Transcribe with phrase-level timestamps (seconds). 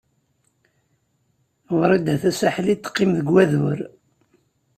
[1.79, 3.79] Wrida Tasaḥlit teqqim deg wadur.